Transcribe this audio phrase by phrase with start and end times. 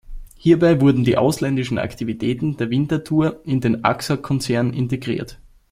[0.35, 5.39] Hierbei wurden die ausländischen Aktivitäten der Winterthur in den Axa-Konzern integriert.